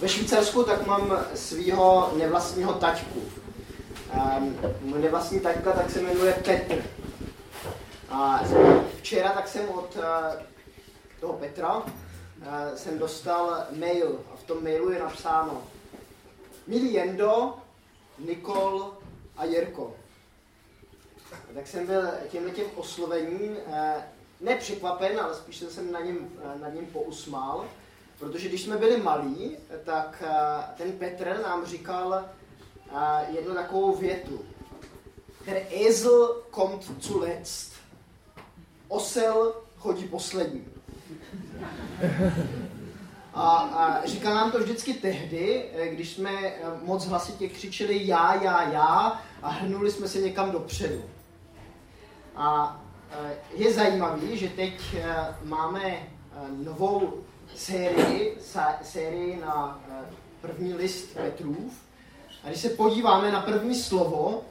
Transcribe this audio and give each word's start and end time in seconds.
ve 0.00 0.08
Švýcarsku 0.08 0.64
tak 0.64 0.86
mám 0.86 1.26
svého 1.34 2.12
nevlastního 2.16 2.72
taťku. 2.72 3.22
Um, 4.38 4.58
nevlastní 5.00 5.40
taťka 5.40 5.72
tak 5.72 5.90
se 5.90 6.02
jmenuje 6.02 6.32
Petr. 6.32 6.84
A 8.08 8.40
včera 8.98 9.32
tak 9.32 9.48
jsem 9.48 9.68
od 9.68 9.96
uh, 9.96 10.02
toho 11.20 11.32
Petra 11.32 11.76
uh, 11.76 11.84
jsem 12.74 12.98
dostal 12.98 13.64
mail 13.70 14.20
a 14.32 14.36
v 14.36 14.42
tom 14.42 14.64
mailu 14.64 14.90
je 14.90 14.98
napsáno 14.98 15.62
Milý 16.66 16.92
Jendo, 16.92 17.54
Nikol 18.18 18.94
a 19.36 19.44
Jirko. 19.44 19.94
A 21.32 21.54
tak 21.54 21.66
jsem 21.66 21.86
byl 21.86 22.02
tímhle 22.28 22.50
tím 22.50 22.66
oslovením 22.74 23.50
uh, 23.50 23.74
nepřekvapen, 24.40 25.20
ale 25.20 25.34
spíš 25.34 25.56
jsem 25.56 25.70
se 25.70 25.82
na 25.82 26.00
něm, 26.00 26.16
uh, 26.16 26.60
nad 26.60 26.74
ním 26.74 26.86
pousmál, 26.86 27.66
protože 28.20 28.48
když 28.48 28.62
jsme 28.62 28.76
byli 28.76 28.96
malí, 28.96 29.56
tak 29.84 30.22
uh, 30.26 30.64
ten 30.76 30.92
Petr 30.92 31.40
nám 31.42 31.66
říkal 31.66 32.24
uh, 32.92 33.34
jednu 33.34 33.54
takovou 33.54 33.96
větu. 33.96 34.44
Der 35.46 35.62
Esel 35.86 36.42
kommt 36.50 36.90
zuletzt 37.00 37.72
osel 38.90 39.54
chodí 39.78 40.04
poslední. 40.04 40.64
A, 43.34 43.50
a 43.56 44.06
říkal 44.06 44.34
nám 44.34 44.52
to 44.52 44.58
vždycky 44.58 44.94
tehdy, 44.94 45.64
eh, 45.72 45.88
když 45.88 46.12
jsme 46.12 46.30
eh, 46.30 46.56
moc 46.82 47.06
hlasitě 47.06 47.48
křičeli 47.48 48.06
já, 48.06 48.42
já, 48.42 48.70
já 48.70 49.22
a 49.42 49.48
hrnuli 49.48 49.90
jsme 49.90 50.08
se 50.08 50.20
někam 50.20 50.50
dopředu. 50.50 51.04
A 52.36 52.80
eh, 53.10 53.34
je 53.54 53.72
zajímavý, 53.72 54.38
že 54.38 54.48
teď 54.48 54.80
máme 55.44 56.08
novou 56.50 57.24
sérii, 57.56 58.38
sérii 58.82 59.36
na 59.36 59.84
první 60.40 60.74
list 60.74 61.14
Petrův. 61.14 61.72
A 62.44 62.48
když 62.48 62.60
se 62.60 62.70
podíváme 62.70 63.32
na 63.32 63.40
první 63.40 63.74
slovo, 63.74 64.42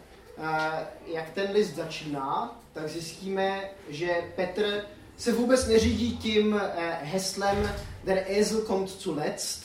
jak 1.07 1.29
ten 1.29 1.51
list 1.51 1.75
začíná, 1.75 2.59
tak 2.73 2.89
zjistíme, 2.89 3.69
že 3.89 4.31
Petr 4.35 4.85
se 5.17 5.31
vůbec 5.31 5.67
neřídí 5.67 6.17
tím 6.17 6.61
eh, 6.61 6.99
heslem 7.01 7.71
Der 8.03 8.25
Esel 8.27 8.61
kommt 8.61 8.89
zuletzt, 8.89 9.63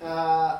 eh, 0.00 0.06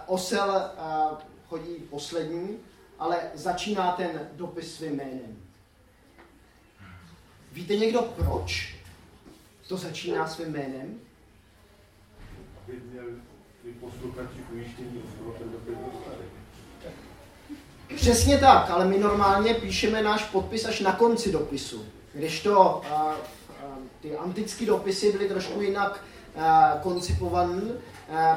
osel 0.07 0.57
eh, 0.57 1.17
chodí 1.48 1.75
poslední, 1.91 2.59
ale 2.98 3.19
začíná 3.34 3.92
ten 3.92 4.29
dopis 4.33 4.75
svým 4.75 4.97
jménem. 4.97 5.36
Víte 7.53 7.77
někdo 7.77 8.03
proč 8.03 8.77
to 9.69 9.77
začíná 9.77 10.29
svým 10.29 10.53
jménem? 10.53 11.01
Měl 12.66 13.05
posluchači 13.80 14.38
ujištění 14.52 15.02
ten 15.38 15.48
dostali. 15.52 16.24
Přesně 17.96 18.38
tak, 18.38 18.70
ale 18.70 18.84
my 18.84 18.98
normálně 18.98 19.55
píšeme 19.55 20.02
náš 20.02 20.24
podpis 20.24 20.64
až 20.64 20.80
na 20.80 20.92
konci 20.92 21.33
dopisu. 21.33 21.84
Když 22.14 22.42
to 22.42 22.83
uh, 22.90 23.12
ty 24.00 24.16
antické 24.16 24.66
dopisy 24.66 25.12
byly 25.12 25.28
trošku 25.28 25.60
jinak 25.60 26.05
uh, 26.34 26.42
koncipované, 26.83 27.62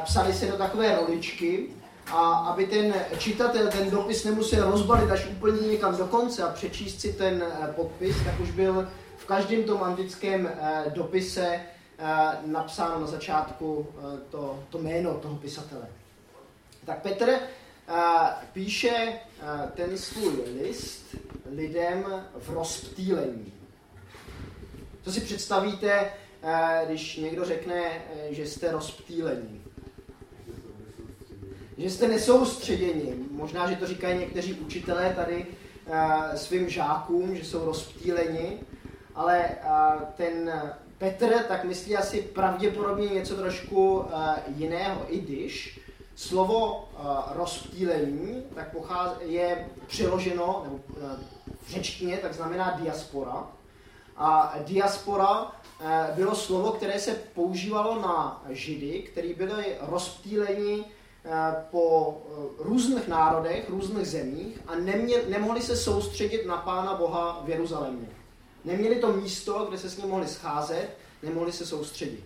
psali 0.03 0.33
se 0.33 0.45
do 0.45 0.57
takové 0.57 0.95
roličky, 0.95 1.69
a 2.11 2.31
aby 2.31 2.65
ten 2.65 2.93
čitatel 3.17 3.67
ten 3.67 3.89
dopis 3.89 4.23
nemusel 4.23 4.71
rozbalit 4.71 5.11
až 5.11 5.25
úplně 5.25 5.67
někam 5.67 5.97
do 5.97 6.05
konce 6.07 6.43
a 6.43 6.49
přečíst 6.49 7.01
si 7.01 7.13
ten 7.13 7.43
podpis, 7.75 8.15
tak 8.25 8.39
už 8.39 8.51
byl 8.51 8.87
v 9.17 9.25
každém 9.25 9.63
tom 9.63 9.83
antickém 9.83 10.49
dopise 10.93 11.59
napsáno 12.45 12.99
na 12.99 13.07
začátku 13.07 13.75
uh, 13.75 14.19
to, 14.29 14.63
to 14.69 14.77
jméno 14.77 15.13
toho 15.13 15.35
pisatele. 15.35 15.87
Tak 16.85 17.01
Petr 17.01 17.39
píše 18.53 19.19
ten 19.73 19.97
svůj 19.97 20.33
list 20.61 21.15
lidem 21.51 22.05
v 22.39 22.49
rozptýlení. 22.49 23.53
Co 25.03 25.11
si 25.11 25.21
představíte, 25.21 26.11
když 26.85 27.17
někdo 27.17 27.45
řekne, 27.45 28.01
že 28.29 28.47
jste 28.47 28.71
rozptýlení? 28.71 29.63
Že 31.77 31.89
jste 31.89 32.07
nesoustředěni. 32.07 33.15
Možná, 33.31 33.69
že 33.69 33.75
to 33.75 33.87
říkají 33.87 34.19
někteří 34.19 34.53
učitelé 34.53 35.13
tady 35.13 35.45
svým 36.35 36.69
žákům, 36.69 37.35
že 37.35 37.45
jsou 37.45 37.65
rozptýleni, 37.65 38.59
ale 39.15 39.49
ten 40.15 40.51
Petr 40.97 41.43
tak 41.47 41.63
myslí 41.63 41.97
asi 41.97 42.21
pravděpodobně 42.21 43.07
něco 43.07 43.35
trošku 43.35 44.05
jiného, 44.47 45.05
i 45.07 45.19
když 45.19 45.79
Slovo 46.15 46.89
uh, 46.93 47.07
rozptýlení 47.35 48.43
tak 48.55 48.71
pochází, 48.71 49.33
je 49.33 49.69
přeloženo, 49.87 50.61
nebo 50.63 50.75
uh, 50.75 51.11
v 51.61 51.69
řečtině, 51.69 52.17
tak 52.17 52.33
znamená 52.33 52.77
diaspora. 52.81 53.47
A 54.17 54.55
diaspora 54.59 55.41
uh, 55.41 55.49
bylo 56.15 56.35
slovo, 56.35 56.71
které 56.71 56.99
se 56.99 57.11
používalo 57.33 58.01
na 58.01 58.43
židy, 58.49 58.99
kteří 58.99 59.33
byli 59.33 59.77
rozptýleni 59.81 60.75
uh, 60.75 60.85
po 61.71 62.09
uh, 62.09 62.45
různých 62.59 63.07
národech, 63.07 63.69
různých 63.69 64.07
zemích 64.07 64.59
a 64.67 64.75
nemě, 64.75 65.17
nemohli 65.29 65.61
se 65.61 65.75
soustředit 65.75 66.45
na 66.45 66.57
Pána 66.57 66.93
Boha 66.93 67.41
v 67.45 67.49
Jeruzalémě. 67.49 68.07
Neměli 68.65 68.95
to 68.95 69.13
místo, 69.13 69.65
kde 69.69 69.77
se 69.77 69.89
s 69.89 69.97
ním 69.97 70.07
mohli 70.07 70.27
scházet, 70.27 70.89
nemohli 71.23 71.51
se 71.51 71.65
soustředit. 71.65 72.23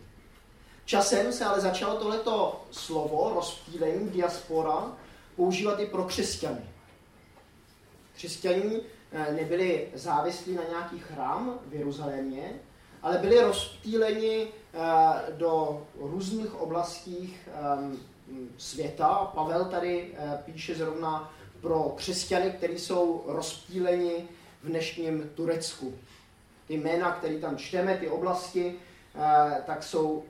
Časem 0.85 1.33
se 1.33 1.45
ale 1.45 1.61
začalo 1.61 1.95
tohleto 1.95 2.65
slovo, 2.71 3.31
rozptýlení, 3.35 4.09
diaspora, 4.09 4.97
používat 5.35 5.79
i 5.79 5.85
pro 5.85 6.03
křesťany. 6.03 6.61
Křesťaní 8.15 8.81
eh, 9.11 9.33
nebyli 9.33 9.87
závislí 9.93 10.55
na 10.55 10.63
nějaký 10.69 10.99
chrám 10.99 11.59
v 11.65 11.73
Jeruzalémě, 11.73 12.59
ale 13.01 13.17
byli 13.17 13.41
rozptýleni 13.41 14.47
eh, 14.47 14.79
do 15.31 15.83
různých 15.99 16.61
oblastí 16.61 17.37
ehm, 17.53 17.99
světa. 18.57 19.31
Pavel 19.35 19.65
tady 19.65 20.07
eh, 20.13 20.39
píše 20.45 20.75
zrovna 20.75 21.33
pro 21.61 21.93
křesťany, 21.95 22.51
kteří 22.51 22.79
jsou 22.79 23.23
rozptýleni 23.27 24.27
v 24.63 24.67
dnešním 24.67 25.29
Turecku. 25.35 25.93
Ty 26.69 26.77
jména, 26.77 27.11
které 27.11 27.37
tam 27.37 27.57
čteme, 27.57 27.97
ty 27.97 28.07
oblasti, 28.07 28.75
tak 29.65 29.83
jsou 29.83 30.23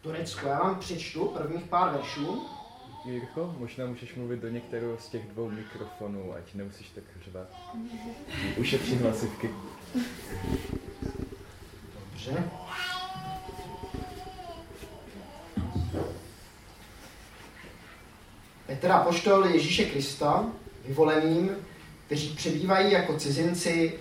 Turecko. 0.00 0.46
Já 0.46 0.58
vám 0.58 0.78
přečtu 0.78 1.24
prvních 1.28 1.64
pár 1.64 1.92
veršů. 1.92 2.46
Jirko, 3.04 3.54
možná 3.58 3.86
můžeš 3.86 4.14
mluvit 4.14 4.40
do 4.40 4.48
některého 4.48 4.98
z 4.98 5.08
těch 5.08 5.26
dvou 5.26 5.50
mikrofonů, 5.50 6.34
ať 6.34 6.54
nemusíš 6.54 6.90
tak 6.94 7.04
řvat. 7.24 7.48
Ušetří 8.56 8.96
hlasivky. 8.96 9.50
Dobře. 12.10 12.44
Petra 18.66 18.98
poštol 18.98 19.46
Ježíše 19.46 19.84
Krista, 19.84 20.46
vyvoleným, 20.84 21.50
kteří 22.06 22.28
přebývají 22.36 22.92
jako 22.92 23.18
cizinci 23.18 23.98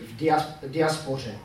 v 0.63 0.69
diaspoře. 0.69 1.39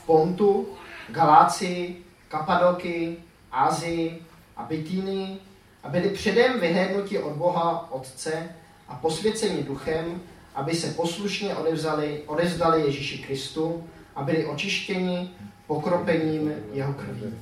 V 0.00 0.06
Pontu, 0.06 0.68
Galácii, 1.08 2.04
Kapadoky, 2.28 3.16
Ázii 3.52 4.22
a 4.56 4.62
Bitýny 4.62 5.38
a 5.82 5.88
byli 5.88 6.10
předem 6.10 6.60
vyhlédnuti 6.60 7.18
od 7.18 7.32
Boha 7.32 7.92
Otce 7.92 8.48
a 8.88 8.94
posvěceni 8.94 9.62
duchem, 9.62 10.20
aby 10.54 10.74
se 10.74 10.90
poslušně 10.90 11.56
odevzali, 11.56 12.22
odevzdali 12.26 12.82
Ježíši 12.82 13.18
Kristu 13.18 13.88
a 14.16 14.22
byli 14.22 14.46
očištěni 14.46 15.30
pokropením 15.66 16.52
jeho 16.72 16.92
krví. 16.92 17.34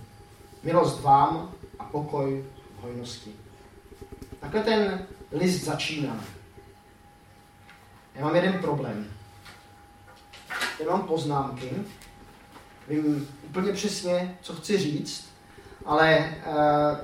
Milost 0.63 1.03
vám 1.03 1.53
a 1.79 1.85
pokoj 1.85 2.45
v 2.79 2.83
hojnosti. 2.83 3.31
Takhle 4.41 4.63
ten 4.63 5.07
list 5.33 5.65
začíná. 5.65 6.25
Já 8.15 8.25
mám 8.25 8.37
jeden 8.37 8.53
problém. 8.53 9.07
Já 10.81 10.91
mám 10.91 11.03
poznámky, 11.03 11.71
vím 12.89 13.29
úplně 13.45 13.73
přesně, 13.73 14.37
co 14.41 14.55
chci 14.55 14.79
říct, 14.79 15.29
ale 15.87 16.19
eh, 16.19 16.97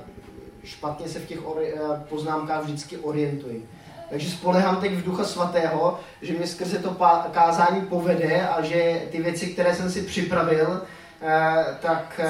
špatně 0.63 1.09
se 1.09 1.19
v 1.19 1.25
těch 1.25 1.37
eh, 1.37 1.79
poznámkách 2.09 2.63
vždycky 2.63 2.97
orientuji. 2.97 3.69
Takže 4.09 4.31
spolehám 4.31 4.81
teď 4.81 4.93
v 4.93 5.03
Ducha 5.03 5.23
Svatého, 5.23 5.99
že 6.21 6.33
mě 6.33 6.47
skrze 6.47 6.79
to 6.79 6.97
kázání 7.31 7.81
povede 7.81 8.47
a 8.47 8.61
že 8.61 9.01
ty 9.11 9.21
věci, 9.21 9.47
které 9.47 9.75
jsem 9.75 9.91
si 9.91 10.01
připravil, 10.01 10.81
eh, 11.21 11.65
tak 11.81 12.21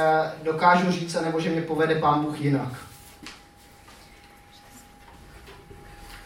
dokážu 0.44 0.92
říct, 0.92 1.14
nebo 1.14 1.40
že 1.40 1.50
mě 1.50 1.62
povede 1.62 1.96
Pán 1.96 2.24
Bůh 2.24 2.42
jinak. 2.42 2.74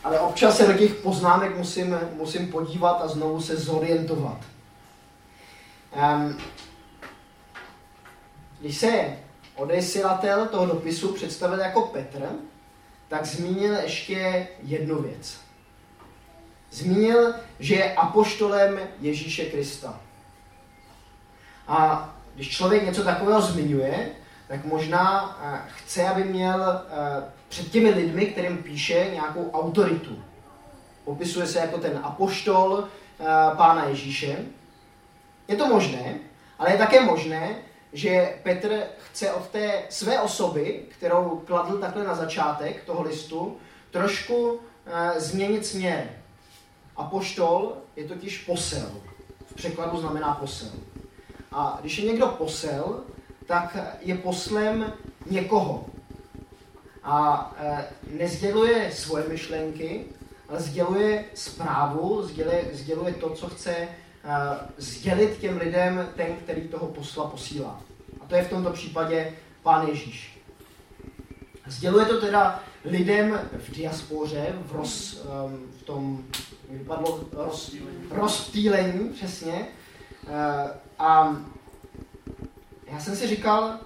Ale 0.03 0.19
občas 0.19 0.57
se 0.57 0.67
do 0.67 0.73
těch 0.73 0.93
poznámek 0.93 1.57
musím, 1.57 1.97
musím 2.13 2.47
podívat 2.47 3.01
a 3.03 3.07
znovu 3.07 3.41
se 3.41 3.57
zorientovat. 3.57 4.37
Um, 5.95 6.37
když 8.59 8.77
se 8.77 9.17
odesilatel 9.55 10.47
toho 10.47 10.65
dopisu 10.65 11.13
představil 11.13 11.59
jako 11.59 11.81
Petr, 11.81 12.29
tak 13.07 13.25
zmínil 13.25 13.73
ještě 13.73 14.47
jednu 14.63 15.01
věc. 15.01 15.39
Zmínil, 16.71 17.33
že 17.59 17.75
je 17.75 17.93
apoštolem 17.93 18.79
Ježíše 18.99 19.45
Krista. 19.45 19.99
A 21.67 22.09
když 22.35 22.49
člověk 22.49 22.83
něco 22.83 23.03
takového 23.03 23.41
zmiňuje, 23.41 24.11
tak 24.47 24.65
možná 24.65 25.37
eh, 25.43 25.71
chce, 25.75 26.07
aby 26.07 26.23
měl 26.23 26.63
eh, 26.63 27.23
před 27.49 27.71
těmi 27.71 27.89
lidmi, 27.89 28.25
kterým 28.25 28.57
píše, 28.57 29.07
nějakou 29.13 29.51
autoritu. 29.51 30.23
Popisuje 31.05 31.47
se 31.47 31.59
jako 31.59 31.77
ten 31.77 31.99
apoštol 32.03 32.83
eh, 32.83 33.25
Pána 33.57 33.83
Ježíše. 33.83 34.37
Je 35.47 35.55
to 35.55 35.67
možné, 35.67 36.15
ale 36.59 36.71
je 36.71 36.77
také 36.77 37.01
možné, 37.01 37.55
že 37.93 38.35
Petr 38.43 38.83
chce 38.97 39.33
od 39.33 39.47
té 39.47 39.83
své 39.89 40.21
osoby, 40.21 40.85
kterou 40.89 41.43
kladl 41.45 41.77
takhle 41.77 42.03
na 42.03 42.15
začátek 42.15 42.83
toho 42.83 43.01
listu, 43.01 43.57
trošku 43.91 44.59
změnit 45.17 45.65
směr. 45.65 46.09
Apoštol 46.97 47.77
je 47.95 48.03
totiž 48.03 48.37
posel. 48.37 48.91
V 49.45 49.53
překladu 49.53 49.97
znamená 49.97 50.33
posel. 50.33 50.71
A 51.51 51.77
když 51.81 51.97
je 51.97 52.05
někdo 52.05 52.27
posel, 52.27 53.03
tak 53.45 53.77
je 54.01 54.15
poslem 54.15 54.93
někoho. 55.29 55.85
A 57.03 57.51
e, 57.57 57.87
nezděluje 58.17 58.91
svoje 58.93 59.29
myšlenky, 59.29 60.05
ale 60.49 60.59
sděluje 60.59 61.25
zprávu, 61.33 62.23
sděluje, 62.23 62.69
sděluje 62.73 63.13
to, 63.13 63.29
co 63.29 63.49
chce 63.49 63.71
e, 63.71 63.89
sdělit 64.77 65.37
těm 65.37 65.57
lidem 65.57 66.09
ten, 66.15 66.35
který 66.35 66.67
toho 66.67 66.87
posla 66.87 67.27
posílá. 67.27 67.81
A 68.21 68.25
to 68.25 68.35
je 68.35 68.43
v 68.43 68.49
tomto 68.49 68.69
případě 68.71 69.33
Pán 69.63 69.87
Ježíš. 69.87 70.39
Sděluje 71.67 72.05
to 72.05 72.21
teda 72.21 72.63
lidem 72.85 73.49
v 73.57 73.71
diaspoře, 73.71 74.53
v, 74.65 74.75
roz, 74.75 75.23
v 75.79 75.83
tom, 75.83 76.23
vypadlo, 76.69 77.27
roz, 77.31 77.75
rozptýlení, 78.11 79.09
přesně. 79.09 79.53
E, 79.53 79.67
a 80.99 81.35
já 82.91 82.99
jsem 82.99 83.15
si 83.15 83.27
říkal, 83.27 83.79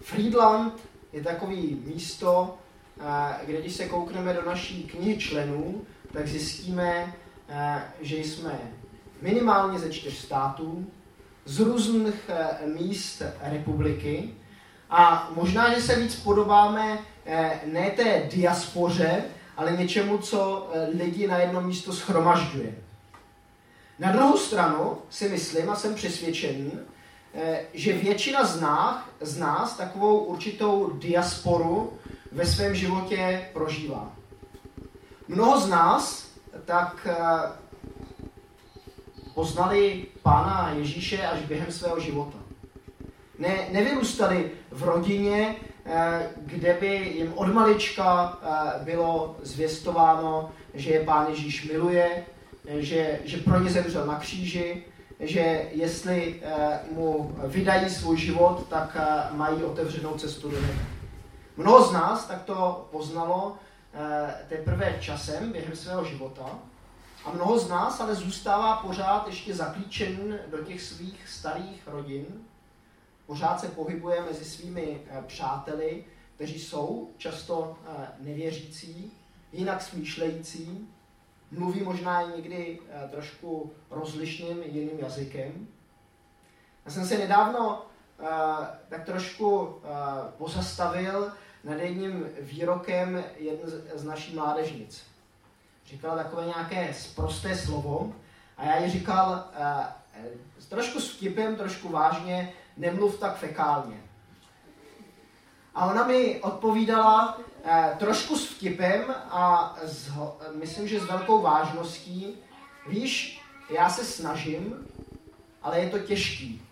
Friedland 0.00 0.80
je 1.12 1.22
takový 1.22 1.82
místo, 1.86 2.58
eh, 3.00 3.46
kde 3.46 3.60
když 3.60 3.72
se 3.72 3.88
koukneme 3.88 4.34
do 4.34 4.44
naší 4.46 4.82
knihy 4.82 5.18
členů, 5.18 5.82
tak 6.12 6.28
zjistíme, 6.28 7.14
že 8.00 8.16
jsme 8.16 8.58
minimálně 9.22 9.78
ze 9.78 9.92
čtyř 9.92 10.14
států, 10.14 10.86
z 11.44 11.60
různých 11.60 12.28
eh, 12.28 12.66
míst 12.66 13.22
republiky 13.40 14.34
a 14.90 15.30
možná, 15.34 15.74
že 15.74 15.82
se 15.82 15.96
víc 15.96 16.16
podobáme 16.16 16.98
ne 17.64 17.90
té 17.90 18.28
diaspoře, 18.32 19.24
ale 19.56 19.72
něčemu, 19.72 20.18
co 20.18 20.70
lidi 20.94 21.26
na 21.26 21.38
jedno 21.38 21.60
místo 21.60 21.92
schromažďuje. 21.92 22.74
Na 24.00 24.12
druhou 24.12 24.36
stranu 24.36 24.98
si 25.10 25.28
myslím 25.28 25.70
a 25.70 25.76
jsem 25.76 25.94
přesvědčený, 25.94 26.72
eh, 27.34 27.60
že 27.74 27.92
většina 27.92 28.44
z 28.44 28.60
nás, 28.60 29.04
z 29.20 29.38
nás 29.38 29.76
takovou 29.76 30.18
určitou 30.18 30.90
diasporu 30.90 31.92
ve 32.32 32.46
svém 32.46 32.74
životě 32.74 33.48
prožívá. 33.52 34.12
Mnoho 35.28 35.60
z 35.60 35.68
nás 35.68 36.29
tak 36.64 37.06
eh, 37.10 37.16
poznali 39.34 40.06
Pána 40.22 40.70
Ježíše 40.70 41.26
až 41.26 41.40
během 41.40 41.72
svého 41.72 42.00
života. 42.00 42.38
Ne, 43.38 43.68
nevyrůstali 43.70 44.50
v 44.70 44.82
rodině, 44.82 45.56
eh, 45.86 46.30
kde 46.36 46.76
by 46.80 47.12
jim 47.16 47.32
od 47.34 47.54
malička 47.54 48.38
bylo 48.84 49.36
zvěstováno, 49.42 50.50
že 50.74 50.90
je 50.90 51.04
Pán 51.04 51.26
Ježíš 51.30 51.68
miluje, 51.72 52.24
že, 52.78 53.18
že 53.24 53.36
pro 53.36 53.60
ně 53.60 53.70
zemřel 53.70 54.06
na 54.06 54.18
kříži, 54.18 54.84
že 55.20 55.68
jestli 55.72 56.42
mu 56.92 57.36
vydají 57.46 57.90
svůj 57.90 58.16
život, 58.16 58.66
tak 58.68 58.96
mají 59.32 59.62
otevřenou 59.62 60.18
cestu 60.18 60.50
do 60.50 60.60
nebe. 60.60 61.00
Mnoho 61.56 61.84
z 61.84 61.92
nás 61.92 62.26
tak 62.26 62.42
to 62.42 62.88
poznalo 62.90 63.56
teprve 64.48 64.98
časem 65.00 65.52
během 65.52 65.76
svého 65.76 66.04
života. 66.04 66.58
A 67.24 67.30
mnoho 67.32 67.58
z 67.58 67.68
nás 67.68 68.00
ale 68.00 68.14
zůstává 68.14 68.76
pořád 68.76 69.26
ještě 69.26 69.54
zaklíčen 69.54 70.38
do 70.50 70.58
těch 70.58 70.82
svých 70.82 71.28
starých 71.28 71.88
rodin, 71.88 72.26
pořád 73.26 73.60
se 73.60 73.68
pohybuje 73.68 74.22
mezi 74.22 74.44
svými 74.44 75.00
přáteli, 75.26 76.04
kteří 76.34 76.58
jsou 76.58 77.10
často 77.18 77.78
nevěřící, 78.18 79.12
jinak 79.52 79.82
smýšlející, 79.82 80.88
mluví 81.50 81.82
možná 81.82 82.22
i 82.22 82.36
někdy 82.36 82.78
eh, 82.88 83.08
trošku 83.08 83.72
rozlišným 83.90 84.62
jiným 84.62 84.98
jazykem. 84.98 85.68
Já 86.84 86.90
jsem 86.90 87.06
se 87.06 87.18
nedávno 87.18 87.90
tak 88.88 89.04
trošku 89.04 89.80
pozastavil 90.38 91.32
nad 91.64 91.74
jedním 91.74 92.28
výrokem 92.40 93.24
jedné 93.36 93.70
z 93.94 94.04
naší 94.04 94.34
mládežnic. 94.34 95.02
Říkal 95.86 96.16
takové 96.16 96.46
nějaké 96.46 96.94
sprosté 96.94 97.56
slovo 97.56 98.12
a 98.56 98.64
já 98.64 98.78
ji 98.78 98.90
říkal 98.90 99.44
uh, 99.58 99.84
trošku 100.68 101.00
s 101.00 101.10
vtipem, 101.10 101.56
trošku 101.56 101.88
vážně, 101.88 102.52
nemluv 102.76 103.18
tak 103.18 103.36
fekálně. 103.36 104.02
A 105.74 105.86
ona 105.86 106.06
mi 106.06 106.40
odpovídala, 106.40 107.38
eh, 107.64 107.96
trošku 107.98 108.36
s 108.36 108.50
vtipem 108.50 109.14
a 109.30 109.76
z, 109.82 110.12
myslím, 110.54 110.88
že 110.88 111.00
s 111.00 111.04
velkou 111.04 111.42
vážností. 111.42 112.34
Víš, 112.88 113.42
já 113.70 113.90
se 113.90 114.04
snažím, 114.04 114.86
ale 115.62 115.80
je 115.80 115.90
to 115.90 115.98
těžký. 115.98 116.62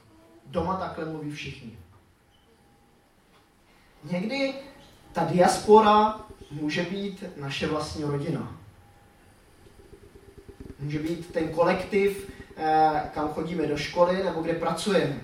Doma 0.46 0.76
takhle 0.76 1.04
mluví 1.04 1.30
všichni. 1.30 1.78
Někdy 4.04 4.54
ta 5.12 5.24
diaspora 5.24 6.20
může 6.50 6.82
být 6.82 7.24
naše 7.36 7.66
vlastní 7.66 8.04
rodina. 8.04 8.58
Může 10.78 10.98
být 10.98 11.32
ten 11.32 11.48
kolektiv, 11.48 12.30
eh, 12.56 13.10
kam 13.14 13.28
chodíme 13.28 13.66
do 13.66 13.76
školy 13.76 14.24
nebo 14.24 14.42
kde 14.42 14.52
pracujeme. 14.52 15.20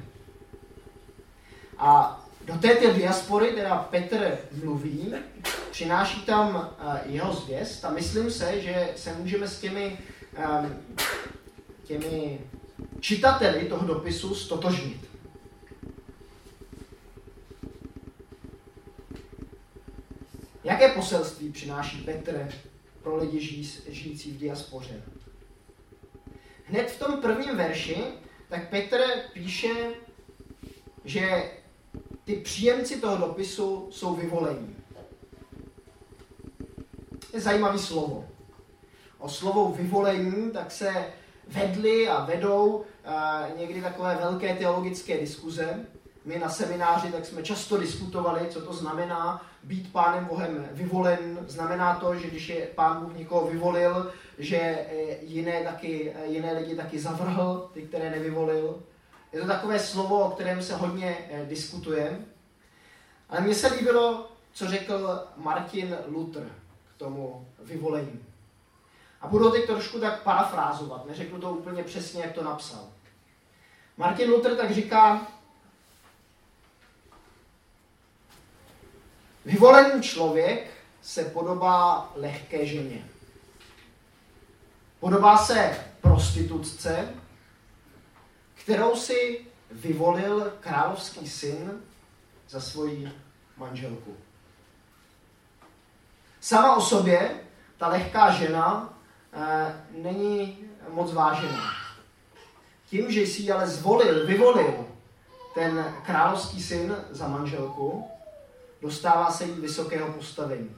A 1.79 2.21
do 2.45 2.59
této 2.59 2.93
diaspory 2.93 3.53
teda 3.53 3.77
Petr 3.77 4.39
mluví, 4.65 5.15
přináší 5.71 6.23
tam 6.23 6.71
eh, 6.79 7.01
jeho 7.05 7.33
zvěst 7.33 7.85
a 7.85 7.91
myslím 7.91 8.31
se, 8.31 8.61
že 8.61 8.89
se 8.97 9.15
můžeme 9.15 9.49
s 9.49 9.61
těmi, 9.61 9.99
ehm, 10.37 10.77
těmi 11.85 12.41
čitateli 13.01 13.65
toho 13.65 13.87
dopisu 13.87 14.35
stotožnit. 14.35 15.14
Jaké 20.85 20.97
poselství 20.97 21.53
přináší 21.53 21.97
Petr 21.97 22.49
pro 23.03 23.17
lidi 23.17 23.41
žijící 23.89 24.33
v 24.33 24.39
diaspoře? 24.39 25.03
Hned 26.65 26.91
v 26.91 26.99
tom 26.99 27.21
prvním 27.21 27.57
verši 27.57 28.05
tak 28.49 28.71
Petr 28.71 29.01
píše, 29.33 29.75
že 31.05 31.51
ty 32.25 32.37
příjemci 32.37 33.01
toho 33.01 33.17
dopisu 33.17 33.89
jsou 33.91 34.15
vyvolení. 34.15 34.77
Je 37.33 37.41
zajímavý 37.41 37.79
slovo. 37.79 38.29
O 39.19 39.29
slovo 39.29 39.73
vyvolení 39.73 40.51
tak 40.51 40.71
se 40.71 41.13
vedly 41.49 42.09
a 42.09 42.25
vedou 42.25 42.67
uh, 42.77 43.59
někdy 43.59 43.83
takové 43.83 44.17
velké 44.17 44.55
teologické 44.55 45.21
diskuze. 45.21 45.87
My 46.25 46.39
na 46.39 46.49
semináři 46.49 47.13
tak 47.13 47.27
jsme 47.27 47.43
často 47.43 47.77
diskutovali, 47.77 48.49
co 48.51 48.61
to 48.61 48.73
znamená 48.73 49.54
být 49.65 49.93
pánem 49.93 50.25
Bohem 50.25 50.69
vyvolen. 50.73 51.39
Znamená 51.49 51.95
to, 51.95 52.15
že 52.15 52.29
když 52.29 52.49
je 52.49 52.67
pán 52.67 53.05
Bůh 53.05 53.17
někoho 53.17 53.47
vyvolil, 53.47 54.13
že 54.39 54.57
eh, 54.57 55.17
jiné, 55.23 55.65
taky, 55.65 56.13
eh, 56.17 56.27
jiné 56.27 56.53
lidi 56.53 56.77
taky 56.77 56.99
zavrhl, 56.99 57.71
ty, 57.73 57.83
které 57.83 58.11
nevyvolil. 58.11 58.83
Je 59.33 59.41
to 59.41 59.47
takové 59.47 59.79
slovo, 59.79 60.21
o 60.21 60.31
kterém 60.31 60.63
se 60.63 60.77
hodně 60.77 61.19
eh, 61.31 61.47
diskutuje. 61.47 62.21
Ale 63.29 63.41
mně 63.41 63.55
se 63.55 63.75
líbilo, 63.75 64.29
co 64.53 64.69
řekl 64.69 65.23
Martin 65.37 65.97
Luther 66.07 66.49
k 66.95 66.99
tomu 66.99 67.49
vyvolení. 67.63 68.25
A 69.21 69.29
budu 69.29 69.51
teď 69.51 69.67
trošku 69.67 70.01
tak 70.01 70.23
parafrázovat, 70.23 71.07
neřeknu 71.07 71.41
to 71.41 71.51
úplně 71.51 71.83
přesně, 71.83 72.23
jak 72.23 72.33
to 72.33 72.45
napsal. 72.45 72.89
Martin 73.97 74.31
Luther 74.31 74.57
tak 74.57 74.71
říká, 74.71 75.27
vyvolený 79.45 80.03
člověk 80.03 80.71
se 81.03 81.25
podobá 81.25 82.13
lehké 82.15 82.67
ženě. 82.67 83.05
Podobá 85.01 85.39
se 85.39 85.77
prostitutce, 86.01 87.09
kterou 88.55 88.97
si 88.97 89.47
vyvolil 89.71 90.53
královský 90.61 91.29
syn 91.29 91.83
za 92.49 92.61
svoji 92.61 93.13
manželku. 93.57 94.17
sama 96.41 96.77
o 96.77 96.81
sobě 96.81 97.41
ta 97.77 97.89
lehká 97.89 98.31
žena 98.31 98.95
e, 99.33 100.03
není 100.03 100.59
moc 100.89 101.13
vážená. 101.13 101.73
Tím, 102.87 103.11
že 103.11 103.21
jsi 103.21 103.53
ale 103.53 103.67
zvolil, 103.67 104.27
vyvolil 104.27 104.87
ten 105.55 105.95
královský 106.07 106.63
syn 106.63 106.97
za 107.11 107.29
manželku, 107.29 108.11
dostává 108.85 109.31
se 109.31 109.45
jí 109.45 109.53
vysokého 109.53 110.13
postavení. 110.13 110.77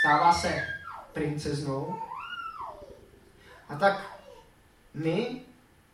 Stává 0.00 0.32
se 0.32 0.66
princeznou. 1.12 2.02
A 3.68 3.76
tak 3.76 4.20
my, 4.94 5.42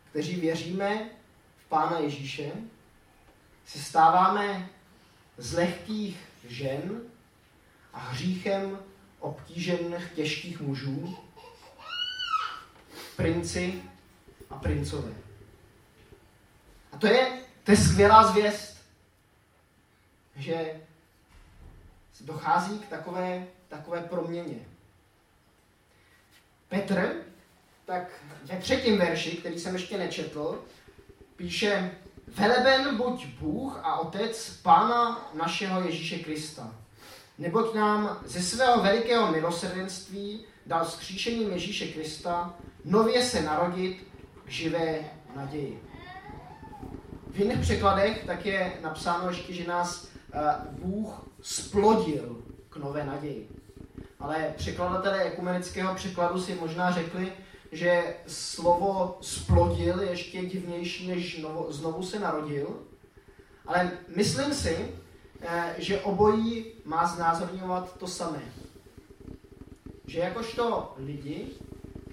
kteří 0.09 0.35
věříme 0.35 1.09
v 1.57 1.69
Pána 1.69 1.99
Ježíše, 1.99 2.51
se 3.65 3.79
stáváme 3.79 4.69
z 5.37 5.53
lehkých 5.53 6.19
žen 6.47 7.01
a 7.93 7.99
hříchem 7.99 8.79
obtížených 9.19 10.11
těžkých 10.15 10.61
mužů, 10.61 11.17
princi 13.15 13.83
a 14.49 14.55
princové. 14.55 15.11
A 16.91 16.97
to 16.97 17.07
je, 17.07 17.41
to 17.63 17.71
je 17.71 17.77
skvělá 17.77 18.27
zvěst, 18.27 18.74
že 20.35 20.81
dochází 22.21 22.79
k 22.79 22.87
takové, 22.87 23.47
takové 23.67 24.01
proměně. 24.01 24.59
Petr, 26.69 27.23
tak 27.85 28.07
ve 28.43 28.57
třetím 28.57 28.97
verši, 28.97 29.31
který 29.31 29.59
jsem 29.59 29.73
ještě 29.73 29.97
nečetl, 29.97 30.63
píše, 31.35 31.91
Veleben 32.27 32.97
buď 32.97 33.25
Bůh 33.27 33.79
a 33.83 33.99
Otec 33.99 34.49
Pána 34.49 35.29
našeho 35.33 35.81
Ježíše 35.81 36.19
Krista, 36.19 36.75
neboť 37.37 37.75
nám 37.75 38.19
ze 38.25 38.41
svého 38.41 38.81
velikého 38.83 39.31
milosrdenství 39.31 40.45
dal 40.65 40.85
skříšením 40.85 41.51
Ježíše 41.51 41.87
Krista 41.87 42.53
nově 42.85 43.23
se 43.23 43.41
narodit 43.41 44.07
k 44.45 44.49
živé 44.49 44.99
naději. 45.35 45.83
V 47.27 47.39
jiných 47.39 47.59
překladech 47.59 48.23
tak 48.25 48.45
je 48.45 48.73
napsáno 48.81 49.29
ještě, 49.29 49.53
že 49.53 49.67
nás 49.67 50.07
Bůh 50.71 51.27
splodil 51.41 52.43
k 52.69 52.77
nové 52.77 53.05
naději. 53.05 53.49
Ale 54.19 54.53
překladatelé 54.57 55.23
ekumenického 55.23 55.95
překladu 55.95 56.41
si 56.41 56.55
možná 56.55 56.91
řekli, 56.91 57.33
že 57.71 58.15
slovo 58.27 59.17
splodil 59.21 60.01
je 60.01 60.09
ještě 60.09 60.45
divnější, 60.45 61.07
než 61.07 61.39
znovu, 61.39 61.71
znovu 61.71 62.03
se 62.03 62.19
narodil. 62.19 62.79
Ale 63.65 63.91
myslím 64.15 64.53
si, 64.53 64.95
eh, 65.41 65.75
že 65.77 66.01
obojí 66.01 66.65
má 66.85 67.07
znázorňovat 67.07 67.97
to 67.97 68.07
samé. 68.07 68.41
Že 70.07 70.19
jakožto 70.19 70.93
lidi, 70.97 71.47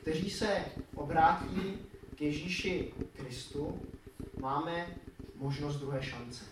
kteří 0.02 0.31
se 0.31 0.64
obrátí 0.95 1.79
k 2.17 2.21
Ježíši 2.21 2.95
Kristu, 3.17 3.81
máme 4.41 4.87
možnost 5.37 5.76
druhé 5.76 6.02
šance. 6.02 6.45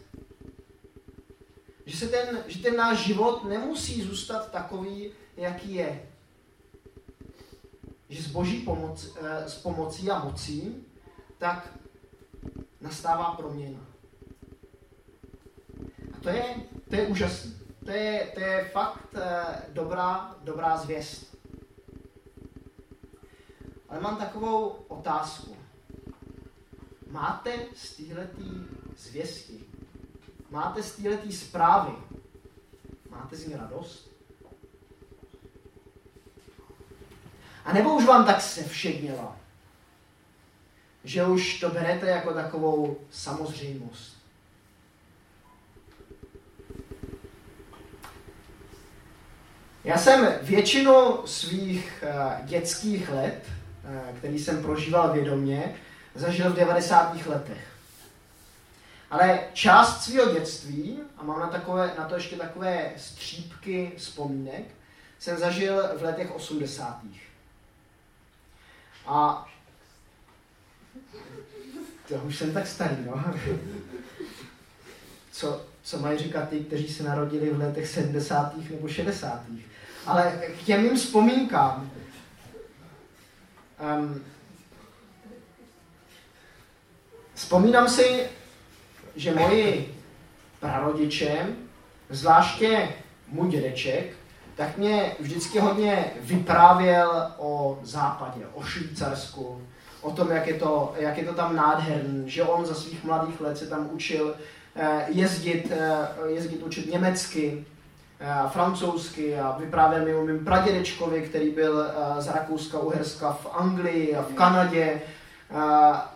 Že, 1.90 1.96
se 1.96 2.08
ten, 2.08 2.44
že 2.46 2.58
ten 2.58 2.76
náš 2.76 2.98
život 2.98 3.44
nemusí 3.44 4.02
zůstat 4.02 4.50
takový, 4.50 5.10
jaký 5.36 5.74
je. 5.74 6.08
Že 8.08 8.22
s 8.22 8.26
boží 8.26 8.60
pomoc, 8.60 9.16
eh, 9.16 9.48
s 9.48 9.54
pomocí 9.54 10.10
a 10.10 10.24
mocí, 10.24 10.86
tak 11.38 11.78
nastává 12.80 13.34
proměna. 13.34 13.78
A 16.12 16.20
to 16.20 16.28
je, 16.28 16.56
to 16.88 16.96
je 16.96 17.06
úžasné. 17.06 17.50
To 17.84 17.90
je, 17.90 18.30
to 18.34 18.40
je 18.40 18.64
fakt 18.72 19.14
eh, 19.14 19.62
dobrá, 19.68 20.36
dobrá 20.42 20.76
zvěst. 20.76 21.36
Ale 23.88 24.00
mám 24.00 24.16
takovou 24.16 24.68
otázku. 24.88 25.56
Máte 27.10 27.52
z 27.74 27.96
téhletý 27.96 28.50
zvěsti, 28.96 29.64
máte 30.50 30.82
z 30.82 30.96
téhletý 30.96 31.32
zprávy, 31.32 31.92
máte 33.10 33.36
z 33.36 33.46
ní 33.46 33.54
radost? 33.54 34.10
A 37.64 37.72
nebo 37.72 37.94
už 37.94 38.04
vám 38.06 38.26
tak 38.26 38.40
se 38.40 38.64
všedněla, 38.64 39.36
že 41.04 41.24
už 41.24 41.60
to 41.60 41.70
berete 41.70 42.06
jako 42.06 42.34
takovou 42.34 42.96
samozřejmost? 43.10 44.20
Já 49.84 49.98
jsem 49.98 50.34
většinu 50.42 51.26
svých 51.26 52.04
uh, 52.06 52.46
dětských 52.46 53.08
let, 53.08 53.44
uh, 53.84 54.18
který 54.18 54.38
jsem 54.38 54.62
prožíval 54.62 55.12
vědomě, 55.12 55.74
zažil 56.14 56.50
v 56.50 56.56
90. 56.56 57.26
letech. 57.26 57.79
Ale 59.10 59.40
část 59.52 60.02
svého 60.02 60.32
dětství, 60.32 61.00
a 61.16 61.22
mám 61.22 61.40
na, 61.40 61.46
takové, 61.46 61.94
na 61.98 62.08
to 62.08 62.14
ještě 62.14 62.36
takové 62.36 62.92
střípky 62.96 63.92
vzpomínek, 63.96 64.64
jsem 65.18 65.38
zažil 65.38 65.82
v 65.98 66.02
letech 66.02 66.34
80. 66.34 67.00
A 69.06 69.48
to 72.08 72.14
už 72.14 72.38
jsem 72.38 72.52
tak 72.52 72.66
starý, 72.66 72.96
no. 73.06 73.24
Co, 75.32 75.66
co 75.82 75.98
mají 75.98 76.18
říkat 76.18 76.48
ty, 76.48 76.60
kteří 76.60 76.88
se 76.88 77.02
narodili 77.02 77.50
v 77.50 77.58
letech 77.58 77.88
70. 77.88 78.56
nebo 78.70 78.88
60. 78.88 79.42
Ale 80.06 80.42
k 80.60 80.64
těm 80.64 80.82
mým 80.82 80.96
vzpomínkám. 80.96 81.90
Um, 83.98 84.24
vzpomínám 87.34 87.88
si, 87.88 88.28
že 89.16 89.34
moji 89.34 89.94
prarodiče, 90.60 91.46
zvláště 92.10 92.88
můj 93.28 93.50
dědeček, 93.50 94.12
tak 94.56 94.78
mě 94.78 95.12
vždycky 95.20 95.58
hodně 95.58 96.04
vyprávěl 96.20 97.32
o 97.38 97.78
západě, 97.82 98.40
o 98.54 98.62
Švýcarsku, 98.62 99.62
o 100.00 100.10
tom, 100.10 100.30
jak 100.30 100.46
je 100.46 100.54
to, 100.54 100.94
jak 100.98 101.18
je 101.18 101.24
to 101.24 101.34
tam 101.34 101.56
nádherný, 101.56 102.30
že 102.30 102.42
on 102.42 102.66
za 102.66 102.74
svých 102.74 103.04
mladých 103.04 103.40
let 103.40 103.58
se 103.58 103.66
tam 103.66 103.88
učil 103.92 104.34
eh, 104.76 105.04
jezdit, 105.08 105.72
eh, 105.72 106.08
jezdit 106.26 106.62
učit 106.62 106.92
německy, 106.92 107.64
eh, 108.20 108.48
francouzsky 108.48 109.38
a 109.38 109.56
vyprávěl 109.58 110.04
mi 110.04 110.14
o 110.14 110.24
mým 110.24 110.44
pradědečkovi, 110.44 111.22
který 111.22 111.50
byl 111.50 111.86
z 112.18 112.26
Rakouska, 112.26 112.78
Uherska 112.78 113.32
v 113.32 113.46
Anglii 113.52 114.16
a 114.16 114.22
v 114.22 114.34
Kanadě. 114.34 115.00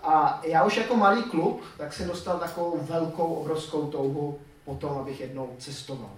A 0.02 0.40
já 0.44 0.64
už 0.64 0.76
jako 0.76 0.96
malý 0.96 1.22
kluk, 1.22 1.62
tak 1.78 1.92
jsem 1.92 2.08
dostal 2.08 2.38
takovou 2.38 2.78
velkou, 2.82 3.34
obrovskou 3.34 3.86
touhu 3.86 4.38
po 4.64 4.74
tom, 4.74 4.98
abych 4.98 5.20
jednou 5.20 5.56
cestoval. 5.58 6.10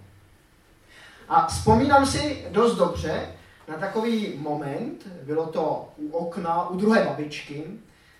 A 1.28 1.46
vzpomínám 1.46 2.06
si 2.06 2.46
dost 2.50 2.76
dobře 2.76 3.28
na 3.68 3.76
takový 3.76 4.38
moment, 4.38 5.06
bylo 5.22 5.46
to 5.46 5.88
u 5.96 6.16
okna, 6.16 6.68
u 6.68 6.76
druhé 6.76 7.04
babičky, 7.04 7.64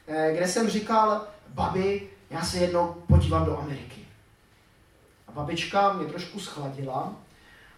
eh, 0.06 0.32
kde 0.36 0.48
jsem 0.48 0.68
říkal, 0.68 1.26
babi, 1.48 2.10
já 2.30 2.42
se 2.42 2.58
jednou 2.58 2.94
podívám 3.08 3.44
do 3.44 3.58
Ameriky. 3.58 4.00
A 5.28 5.32
babička 5.32 5.92
mě 5.92 6.06
trošku 6.06 6.40
schladila 6.40 7.12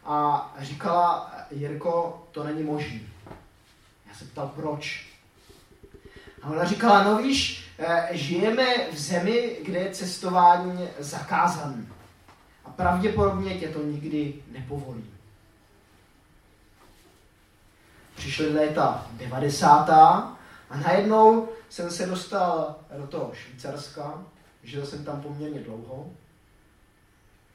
a 0.05 0.55
říkala, 0.59 1.33
Jirko, 1.51 2.23
to 2.33 2.45
není 2.45 2.63
možné. 2.63 3.01
Já 4.09 4.15
se 4.15 4.25
ptal, 4.25 4.53
proč. 4.57 5.08
A 6.43 6.51
ona 6.51 6.65
říkala, 6.65 7.05
no 7.05 7.23
víš, 7.23 7.71
eh, 7.79 8.09
žijeme 8.13 8.67
v 8.93 8.99
zemi, 8.99 9.57
kde 9.65 9.79
je 9.79 9.91
cestování 9.91 10.89
zakázané. 10.99 11.87
A 12.65 12.71
pravděpodobně 12.71 13.55
tě 13.55 13.69
to 13.69 13.83
nikdy 13.83 14.35
nepovolí. 14.53 15.05
Přišly 18.17 18.55
léta 18.55 19.07
90. 19.13 20.39
a 20.71 20.77
najednou 20.77 21.49
jsem 21.69 21.91
se 21.91 22.07
dostal 22.07 22.77
do 22.99 23.07
toho 23.07 23.33
Švýcarska, 23.35 24.25
žil 24.63 24.87
jsem 24.87 25.05
tam 25.05 25.23
poměrně 25.23 25.61
dlouho. 25.61 26.07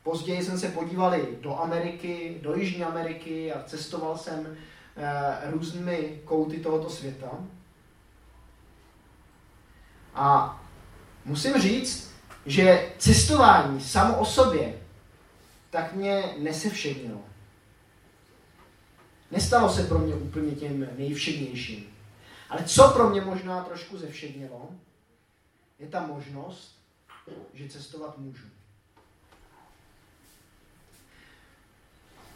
Později 0.03 0.43
jsem 0.43 0.59
se 0.59 0.69
podíval 0.69 1.15
do 1.41 1.59
Ameriky, 1.59 2.39
do 2.41 2.55
Jižní 2.55 2.83
Ameriky 2.83 3.53
a 3.53 3.63
cestoval 3.63 4.17
jsem 4.17 4.57
eh, 4.97 5.51
různými 5.51 6.21
kouty 6.25 6.59
tohoto 6.59 6.89
světa. 6.89 7.29
A 10.15 10.59
musím 11.25 11.53
říct, 11.61 12.13
že 12.45 12.91
cestování 12.97 13.81
samo 13.81 14.19
o 14.19 14.25
sobě 14.25 14.73
tak 15.73 15.93
mě 15.93 16.35
nesevšednilo. 16.37 17.21
Nestalo 19.31 19.69
se 19.69 19.83
pro 19.83 19.99
mě 19.99 20.15
úplně 20.15 20.55
tím 20.55 20.87
nejvšednějším. 20.97 21.85
Ale 22.49 22.63
co 22.63 22.89
pro 22.89 23.09
mě 23.09 23.21
možná 23.21 23.63
trošku 23.63 23.97
zevšednilo, 23.97 24.69
je 25.79 25.87
ta 25.87 26.07
možnost, 26.07 26.75
že 27.53 27.69
cestovat 27.69 28.17
můžu. 28.17 28.47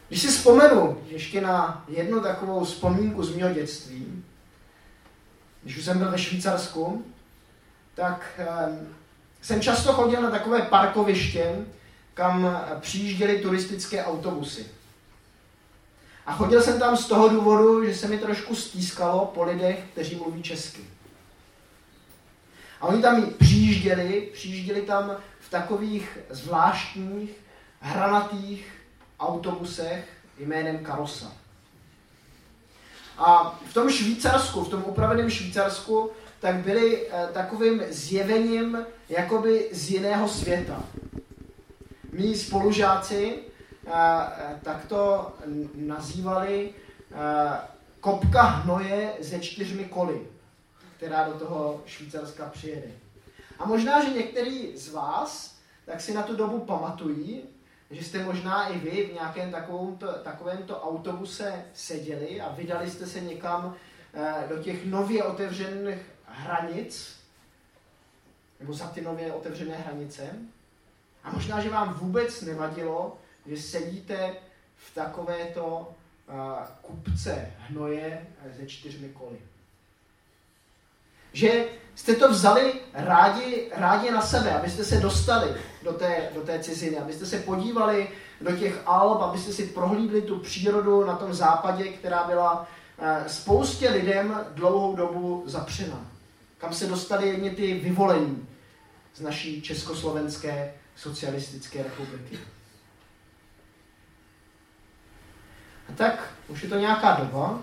Když 0.08 0.22
si 0.22 0.28
vzpomenu 0.28 1.02
ještě 1.06 1.40
na 1.40 1.84
jednu 1.88 2.20
takovou 2.20 2.64
vzpomínku 2.64 3.22
z 3.22 3.36
mého 3.36 3.54
dětství, 3.54 4.24
když 5.62 5.76
už 5.76 5.84
jsem 5.84 5.98
byl 5.98 6.10
ve 6.10 6.18
Švýcarsku, 6.18 7.04
tak 7.98 8.40
jsem 9.42 9.60
často 9.60 9.92
chodil 9.92 10.22
na 10.22 10.30
takové 10.30 10.62
parkoviště, 10.62 11.66
kam 12.14 12.62
přijížděly 12.80 13.38
turistické 13.38 14.04
autobusy. 14.04 14.66
A 16.26 16.32
chodil 16.32 16.62
jsem 16.62 16.78
tam 16.78 16.96
z 16.96 17.06
toho 17.06 17.28
důvodu, 17.28 17.84
že 17.84 17.94
se 17.94 18.08
mi 18.08 18.18
trošku 18.18 18.54
stískalo 18.54 19.26
po 19.26 19.44
lidech, 19.44 19.84
kteří 19.92 20.16
mluví 20.16 20.42
česky. 20.42 20.84
A 22.80 22.86
oni 22.86 23.02
tam 23.02 23.26
přijížděli, 23.38 24.30
přijížděli 24.32 24.82
tam 24.82 25.16
v 25.40 25.50
takových 25.50 26.18
zvláštních, 26.30 27.30
hranatých 27.80 28.72
autobusech 29.20 30.08
jménem 30.38 30.78
Karosa. 30.78 31.32
A 33.18 33.58
v 33.70 33.74
tom 33.74 33.90
Švýcarsku, 33.90 34.64
v 34.64 34.68
tom 34.68 34.84
upraveném 34.86 35.30
Švýcarsku, 35.30 36.10
tak 36.40 36.54
byli 36.54 37.06
eh, 37.06 37.28
takovým 37.32 37.82
zjevením 37.88 38.86
jakoby 39.08 39.68
z 39.72 39.90
jiného 39.90 40.28
světa. 40.28 40.82
Mí 42.12 42.34
spolužáci 42.34 43.38
eh, 43.86 43.92
eh, 43.92 44.60
tak 44.62 44.84
to 44.86 45.32
nazývali 45.74 46.70
kopka 48.00 48.42
hnoje 48.42 49.12
se 49.22 49.40
čtyřmi 49.40 49.84
koly, 49.84 50.26
která 50.96 51.28
do 51.28 51.32
toho 51.32 51.82
Švýcarska 51.86 52.46
přijede. 52.46 52.90
A 53.58 53.66
možná, 53.66 54.04
že 54.04 54.10
některý 54.10 54.76
z 54.76 54.92
vás 54.92 55.58
tak 55.86 56.00
si 56.00 56.14
na 56.14 56.22
tu 56.22 56.36
dobu 56.36 56.58
pamatují, 56.58 57.42
že 57.90 58.04
jste 58.04 58.24
možná 58.24 58.68
i 58.68 58.78
vy 58.78 59.06
v 59.06 59.14
nějakém 59.14 59.50
takovémto, 59.50 60.12
takovémto 60.12 60.82
autobuse 60.82 61.64
seděli 61.74 62.40
a 62.40 62.52
vydali 62.52 62.90
jste 62.90 63.06
se 63.06 63.20
někam 63.20 63.74
do 64.48 64.62
těch 64.62 64.86
nově 64.86 65.24
otevřených 65.24 65.98
hranic, 66.30 67.18
nebo 68.60 68.72
za 68.72 68.86
ty 68.86 69.00
nově 69.00 69.32
otevřené 69.32 69.76
hranice. 69.76 70.22
A 71.24 71.32
možná, 71.32 71.60
že 71.60 71.70
vám 71.70 71.94
vůbec 71.94 72.42
nevadilo, 72.42 73.16
že 73.46 73.56
sedíte 73.56 74.36
v 74.76 74.94
takovéto 74.94 75.94
uh, 76.28 76.34
kupce 76.82 77.52
hnoje 77.58 78.26
se 78.56 78.66
čtyřmi 78.66 79.08
koly. 79.08 79.38
Že 81.32 81.64
jste 81.94 82.14
to 82.14 82.30
vzali 82.30 82.74
rádi, 82.92 83.70
rádi 83.74 84.10
na 84.10 84.22
sebe, 84.22 84.50
abyste 84.50 84.84
se 84.84 84.96
dostali 84.96 85.54
do 85.82 85.92
té, 85.92 86.30
do 86.34 86.40
té 86.40 86.58
ciziny, 86.58 86.98
abyste 86.98 87.26
se 87.26 87.38
podívali 87.38 88.08
do 88.40 88.56
těch 88.56 88.82
Alp, 88.86 89.22
abyste 89.22 89.52
si 89.52 89.66
prohlídli 89.66 90.22
tu 90.22 90.38
přírodu 90.38 91.04
na 91.04 91.16
tom 91.16 91.34
západě, 91.34 91.84
která 91.84 92.24
byla 92.24 92.60
uh, 92.60 93.26
spoustě 93.26 93.90
lidem 93.90 94.46
dlouhou 94.54 94.96
dobu 94.96 95.42
zapřena 95.46 96.17
kam 96.58 96.72
se 96.72 96.86
dostali 96.86 97.28
jedni 97.28 97.50
ty 97.50 97.74
vyvolení 97.74 98.48
z 99.14 99.20
naší 99.20 99.62
Československé 99.62 100.74
socialistické 100.96 101.82
republiky. 101.82 102.38
A 105.88 105.92
tak 105.92 106.34
už 106.48 106.62
je 106.62 106.68
to 106.68 106.78
nějaká 106.78 107.14
doba. 107.14 107.62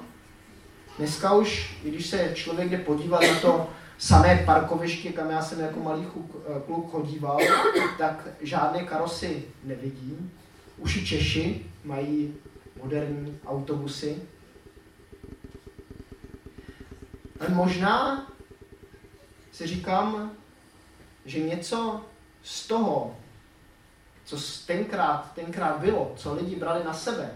Dneska 0.97 1.33
už, 1.33 1.75
když 1.83 2.05
se 2.05 2.31
člověk 2.33 2.69
jde 2.69 2.77
podívat 2.77 3.21
na 3.21 3.39
to 3.39 3.69
samé 3.97 4.43
parkoviště, 4.45 5.11
kam 5.11 5.29
já 5.29 5.41
jsem 5.41 5.59
jako 5.59 5.79
malý 5.79 6.07
kluk 6.65 6.91
chodíval, 6.91 7.37
tak 7.97 8.27
žádné 8.41 8.83
karosy 8.83 9.43
nevidím. 9.63 10.31
Už 10.77 10.95
i 10.95 11.05
Češi 11.05 11.65
mají 11.83 12.33
moderní 12.83 13.39
autobusy. 13.45 14.21
A 17.39 17.53
možná 17.53 18.27
si 19.55 19.67
říkám, 19.67 20.31
že 21.25 21.39
něco 21.39 22.01
z 22.43 22.67
toho, 22.67 23.17
co 24.25 24.37
tenkrát, 24.67 25.31
tenkrát 25.35 25.79
bylo, 25.79 26.13
co 26.15 26.33
lidi 26.33 26.55
brali 26.55 26.83
na 26.83 26.93
sebe, 26.93 27.35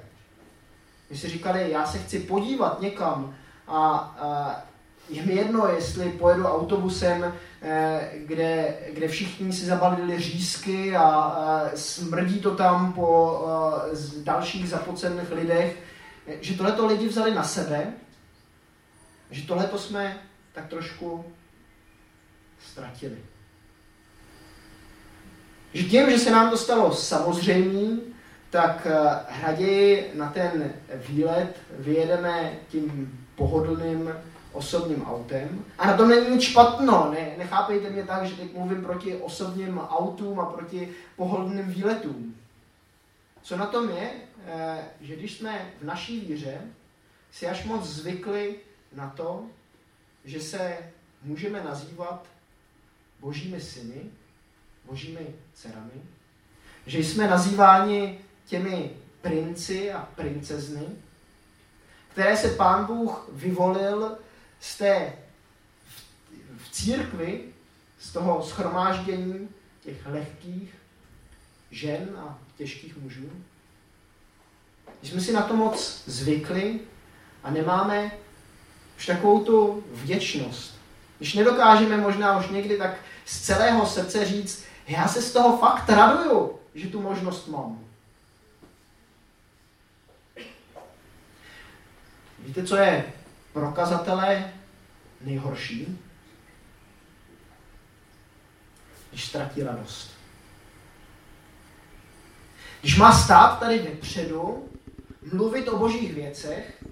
když 1.08 1.21
si 1.21 1.29
říkali, 1.29 1.71
já 1.71 1.86
se 1.86 1.99
chci 1.99 2.19
podívat 2.19 2.82
někam 2.82 3.36
a, 3.67 3.77
a 4.19 4.62
je 5.10 5.25
mi 5.25 5.34
jedno, 5.34 5.67
jestli 5.67 6.12
pojedu 6.12 6.45
autobusem, 6.45 7.34
eh, 7.62 8.12
kde, 8.15 8.77
kde 8.89 9.08
všichni 9.08 9.53
si 9.53 9.65
zabalili 9.65 10.19
řízky 10.19 10.95
a, 10.95 11.71
smrdí 11.75 12.39
to 12.39 12.55
tam 12.55 12.93
po 12.93 13.38
a, 13.47 13.82
dalších 14.23 14.69
zapocených 14.69 15.32
lidech, 15.32 15.84
že 16.41 16.53
tohleto 16.53 16.88
lidi 16.88 17.08
vzali 17.08 17.36
na 17.36 17.43
sebe, 17.43 17.93
že 19.32 19.47
tohleto 19.47 19.77
jsme 19.77 20.17
tak 20.53 20.67
trošku 20.67 21.25
ztratili. 22.60 23.17
Že 25.74 25.84
tím, 25.84 26.10
že 26.10 26.19
se 26.19 26.32
nám 26.32 26.50
to 26.50 26.58
stalo 26.58 26.93
samozřejmý, 26.93 28.02
tak 28.50 28.88
eh, 28.89 29.41
raději 29.41 30.12
na 30.13 30.30
ten 30.30 30.74
výlet 30.93 31.62
vyjedeme 31.72 32.54
tím 32.67 33.19
pohodlným 33.36 34.13
osobním 34.52 35.06
autem. 35.06 35.65
A 35.78 35.88
na 35.88 35.98
tom 35.98 36.10
není 36.10 36.30
nic 36.30 36.41
špatno, 36.41 37.12
ne, 37.12 37.34
nechápejte 37.38 37.89
mě 37.89 38.04
tak, 38.04 38.26
že 38.26 38.36
teď 38.36 38.54
mluvím 38.54 38.84
proti 38.84 39.15
osobním 39.15 39.80
autům 39.80 40.39
a 40.39 40.45
proti 40.45 40.91
pohodlným 41.15 41.67
výletům. 41.67 42.36
Co 43.41 43.58
na 43.58 43.65
tom 43.65 43.89
je, 43.89 44.12
eh, 44.48 44.78
že 45.02 45.15
když 45.15 45.38
jsme 45.38 45.72
v 45.82 45.86
naší 45.86 46.19
víře 46.19 46.62
si 47.32 47.48
až 47.48 47.65
moc 47.65 47.86
zvykli 47.86 48.56
na 48.93 49.10
to, 49.10 49.43
že 50.26 50.39
se 50.39 50.78
můžeme 51.24 51.63
nazývat 51.63 52.28
božími 53.19 53.62
syny, 53.62 54.01
božími 54.86 55.27
dcerami, 55.53 56.01
že 56.86 56.99
jsme 56.99 57.27
nazýváni 57.27 58.19
těmi 58.45 58.91
princi 59.21 59.91
a 59.91 60.10
princezny, 60.15 60.86
které 62.12 62.38
se 62.38 62.49
pán 62.49 62.86
Bůh 62.86 63.29
vyvolil 63.32 64.17
z 64.60 64.77
té 64.77 65.13
v 66.58 66.71
církvi, 66.71 67.43
z 67.99 68.13
toho 68.13 68.43
schromáždění 68.43 69.49
těch 69.84 70.05
lehkých 70.05 70.75
žen 71.71 72.10
a 72.17 72.39
těžkých 72.58 72.97
mužů. 72.97 73.29
Když 74.99 75.12
jsme 75.12 75.21
si 75.21 75.34
na 75.34 75.41
to 75.41 75.55
moc 75.55 76.03
zvykli 76.05 76.79
a 77.43 77.51
nemáme 77.51 78.12
už 78.97 79.05
takovou 79.05 79.43
tu 79.43 79.84
vděčnost, 79.91 80.79
když 81.19 81.34
nedokážeme 81.34 81.97
možná 81.97 82.39
už 82.39 82.47
někdy 82.47 82.77
tak 82.77 82.95
z 83.25 83.41
celého 83.41 83.86
srdce 83.86 84.25
říct, 84.25 84.65
já 84.88 85.08
se 85.08 85.21
z 85.21 85.34
toho 85.34 85.58
fakt 85.58 85.89
raduju, 85.89 86.60
že 86.75 86.88
tu 86.88 87.01
možnost 87.01 87.47
mám. 87.47 87.79
Víte, 92.39 92.63
co 92.63 92.75
je 92.75 93.13
prokazatele 93.53 94.53
nejhorší? 95.21 95.99
Když 99.10 99.25
ztratí 99.25 99.63
radost. 99.63 100.12
Když 102.82 102.97
má 102.97 103.12
stát 103.12 103.60
tady 103.60 103.79
vepředu, 103.79 104.69
mluvit 105.34 105.67
o 105.67 105.77
božích 105.77 106.13
věcech 106.13 106.84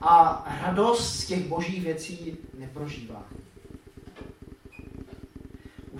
a 0.00 0.44
radost 0.62 1.20
z 1.20 1.26
těch 1.26 1.44
božích 1.44 1.82
věcí 1.82 2.38
neprožívá. 2.54 3.24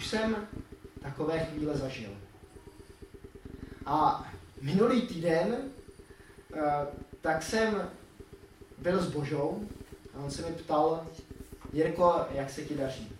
Už 0.02 0.08
jsem 0.08 0.36
takové 1.02 1.38
chvíle 1.38 1.76
zažil. 1.76 2.10
A 3.86 4.26
minulý 4.60 5.02
týden 5.02 5.56
eh, 6.54 6.60
tak 7.20 7.42
jsem 7.42 7.90
byl 8.78 9.02
s 9.02 9.10
Božou 9.10 9.68
a 10.14 10.18
on 10.18 10.30
se 10.30 10.42
mi 10.42 10.56
ptal, 10.56 11.06
Jirko, 11.72 12.26
jak 12.30 12.50
se 12.50 12.62
ti 12.62 12.74
daří? 12.74 13.12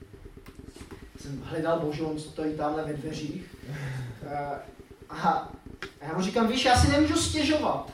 Jsem 1.21 1.42
hledal 1.42 1.81
Božu, 1.81 2.07
on 2.07 2.18
stojí 2.18 2.57
tamhle 2.57 2.85
ve 2.85 2.92
dveřích. 2.92 3.57
Eh, 4.27 4.59
a 5.11 5.53
já 6.01 6.16
mu 6.16 6.23
říkám, 6.23 6.49
víš, 6.49 6.64
já 6.64 6.77
si 6.77 6.90
nemůžu 6.90 7.16
stěžovat. 7.16 7.92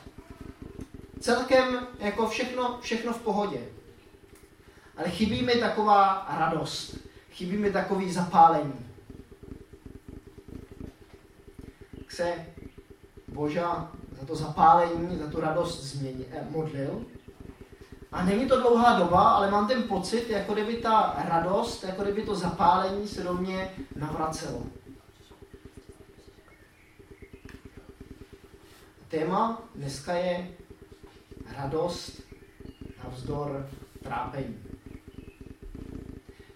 Celkem 1.20 1.86
jako 1.98 2.28
všechno, 2.28 2.78
všechno 2.82 3.12
v 3.12 3.22
pohodě. 3.22 3.60
Ale 4.96 5.10
chybí 5.10 5.42
mi 5.42 5.54
taková 5.54 6.26
radost 6.38 7.07
chybí 7.38 7.56
mi 7.56 7.72
takový 7.72 8.12
zapálení. 8.12 8.72
Se 12.08 12.34
Boža 13.28 13.92
za 14.20 14.26
to 14.26 14.36
zapálení, 14.36 15.18
za 15.18 15.30
tu 15.30 15.40
radost 15.40 15.84
změni, 15.84 16.26
eh, 16.30 16.46
modlil. 16.50 17.04
A 18.12 18.24
není 18.24 18.48
to 18.48 18.60
dlouhá 18.60 18.98
doba, 18.98 19.20
ale 19.20 19.50
mám 19.50 19.68
ten 19.68 19.82
pocit, 19.82 20.30
jako 20.30 20.52
kdyby 20.52 20.76
ta 20.76 21.24
radost, 21.28 21.84
jako 21.84 22.02
kdyby 22.02 22.22
to 22.22 22.34
zapálení 22.34 23.08
se 23.08 23.22
do 23.22 23.34
mě 23.34 23.70
navracelo. 23.96 24.62
téma 29.08 29.62
dneska 29.74 30.12
je 30.12 30.50
radost 31.56 32.20
navzdor 33.04 33.68
trápení. 34.02 34.67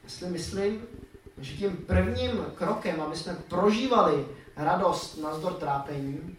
Si 0.07 0.27
myslím, 0.27 0.83
že 1.39 1.57
tím 1.57 1.77
prvním 1.77 2.45
krokem, 2.55 3.01
aby 3.01 3.17
jsme 3.17 3.35
prožívali 3.49 4.27
radost 4.57 5.19
navzdor 5.19 5.53
trápení, 5.53 6.37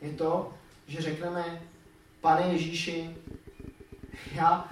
je 0.00 0.12
to, 0.12 0.52
že 0.86 1.02
řekneme, 1.02 1.62
pane 2.20 2.52
Ježíši, 2.52 3.16
já 4.34 4.70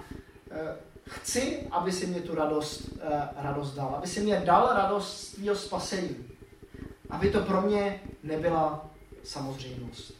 eh, 0.51 0.75
chci, 1.09 1.67
aby 1.71 1.91
si 1.91 2.07
mě 2.07 2.21
tu 2.21 2.35
radost, 2.35 2.89
eh, 3.01 3.29
radost 3.35 3.73
dal, 3.73 3.95
aby 3.95 4.07
si 4.07 4.21
mě 4.21 4.41
dal 4.45 4.73
radost 4.73 5.17
svého 5.17 5.55
spasení. 5.55 6.15
Aby 7.09 7.31
to 7.31 7.41
pro 7.41 7.61
mě 7.61 8.01
nebyla 8.23 8.89
samozřejmost. 9.23 10.16